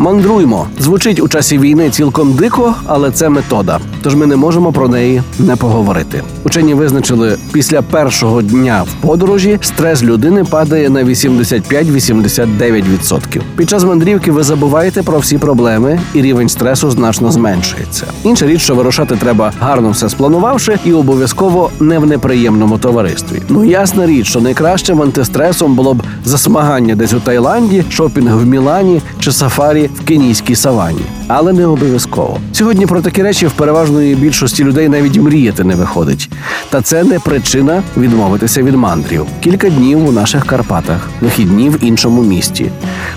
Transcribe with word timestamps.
Мандруймо 0.00 0.66
звучить 0.78 1.20
у 1.20 1.28
часі 1.28 1.58
війни 1.58 1.90
цілком 1.90 2.32
дико, 2.32 2.74
але 2.86 3.10
це 3.10 3.28
метода. 3.28 3.78
Тож 4.02 4.14
ми 4.14 4.26
не 4.26 4.36
можемо 4.36 4.72
про 4.72 4.88
неї 4.88 5.22
не 5.38 5.56
поговорити. 5.56 6.22
Учені 6.44 6.74
визначили, 6.74 7.36
після 7.52 7.82
першого 7.82 8.42
дня 8.42 8.82
в 8.82 8.88
подорожі 9.06 9.58
стрес 9.62 10.02
людини 10.02 10.44
падає 10.44 10.90
на 10.90 11.04
85-89%. 11.04 13.40
Під 13.56 13.70
час 13.70 13.84
мандрівки 13.84 14.32
ви 14.32 14.42
забуваєте 14.42 15.02
про 15.02 15.18
всі 15.18 15.38
проблеми, 15.38 16.00
і 16.14 16.22
рівень 16.22 16.48
стресу 16.48 16.90
значно 16.90 17.32
зменшується. 17.32 18.04
Інша 18.24 18.46
річ, 18.46 18.60
що 18.60 18.74
вирушати 18.74 19.16
треба 19.16 19.52
гарно 19.60 19.90
все 19.90 20.08
спланувавши, 20.08 20.78
і 20.84 20.92
обов'язково 20.92 21.70
не 21.80 21.98
в 21.98 22.06
неприємному 22.06 22.78
товаристві. 22.78 23.42
Ну 23.48 23.64
ясна 23.64 24.06
річ, 24.06 24.26
що 24.26 24.40
найкращим 24.40 25.02
антистресом 25.02 25.74
було 25.74 25.94
б 25.94 26.02
засмагання 26.24 26.94
десь 26.94 27.12
у 27.12 27.20
Таїланді, 27.20 27.84
шопінг 27.90 28.36
в 28.36 28.46
Мілані 28.46 29.02
чи 29.20 29.32
сафарі 29.32 29.87
в 29.94 30.04
кенійській 30.04 30.54
савані, 30.54 31.02
але 31.28 31.52
не 31.52 31.66
обов'язково. 31.66 32.38
Сьогодні 32.52 32.86
про 32.86 33.00
такі 33.00 33.22
речі 33.22 33.46
в 33.46 33.52
переважної 33.52 34.14
більшості 34.14 34.64
людей 34.64 34.88
навіть 34.88 35.16
мріяти 35.16 35.64
не 35.64 35.74
виходить. 35.74 36.30
Та 36.70 36.82
це 36.82 37.04
не 37.04 37.18
причина 37.18 37.82
відмовитися 37.96 38.62
від 38.62 38.74
мандрів. 38.74 39.26
Кілька 39.40 39.70
днів 39.70 40.08
у 40.08 40.12
наших 40.12 40.46
Карпатах, 40.46 41.10
вихідні 41.20 41.70
в 41.70 41.84
іншому 41.84 42.22
місті, 42.22 42.70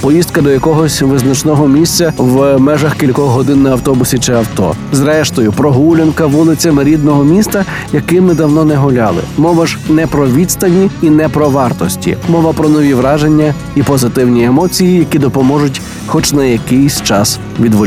поїздка 0.00 0.40
до 0.40 0.50
якогось 0.50 1.02
визначного 1.02 1.68
місця 1.68 2.12
в 2.16 2.58
межах 2.58 2.96
кількох 2.96 3.30
годин 3.30 3.62
на 3.62 3.70
автобусі 3.70 4.18
чи 4.18 4.32
авто. 4.32 4.74
Зрештою, 4.92 5.52
прогулянка 5.52 6.26
вулицями 6.26 6.84
рідного 6.84 7.24
міста, 7.24 7.64
яким 7.92 8.26
ми 8.26 8.34
давно 8.34 8.64
не 8.64 8.76
гуляли. 8.76 9.22
Мова 9.38 9.66
ж 9.66 9.78
не 9.88 10.06
про 10.06 10.26
відстані 10.26 10.90
і 11.02 11.10
не 11.10 11.28
про 11.28 11.50
вартості. 11.50 12.16
Мова 12.28 12.52
про 12.52 12.68
нові 12.68 12.94
враження 12.94 13.54
і 13.76 13.82
позитивні 13.82 14.44
емоції, 14.44 14.98
які 14.98 15.18
допоможуть, 15.18 15.80
хоч 16.06 16.32
на 16.32 16.44
якийсь 16.44 17.02
час 17.02 17.38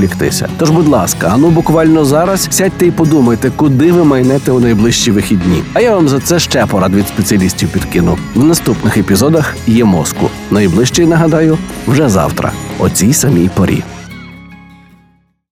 відволіктися. 0.09 0.49
Тож, 0.57 0.69
будь 0.69 0.87
ласка, 0.87 1.31
ану 1.33 1.49
буквально 1.49 2.05
зараз 2.05 2.47
сядьте 2.51 2.85
і 2.85 2.91
подумайте, 2.91 3.51
куди 3.55 3.91
ви 3.91 4.03
майнете 4.03 4.51
у 4.51 4.59
найближчі 4.59 5.11
вихідні. 5.11 5.63
А 5.73 5.81
я 5.81 5.95
вам 5.95 6.09
за 6.09 6.19
це 6.19 6.39
ще 6.39 6.65
порад 6.65 6.95
від 6.95 7.07
спеціалістів 7.07 7.69
підкину. 7.69 8.17
В 8.35 8.43
наступних 8.43 8.97
епізодах 8.97 9.55
є 9.67 9.85
мозку. 9.85 10.29
Найближчий 10.51 11.05
нагадаю 11.05 11.57
вже 11.87 12.09
завтра, 12.09 12.51
о 12.79 12.89
цій 12.89 13.13
самій 13.13 13.49
порі. 13.55 13.83